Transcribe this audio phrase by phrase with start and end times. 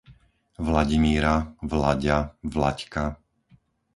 [0.57, 3.17] Vladimíra, Vlaďa, Vlaďka